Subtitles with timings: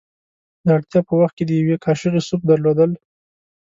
[0.65, 2.91] د اړتیا په وخت کې د یوې کاشوغې سوپ درلودل.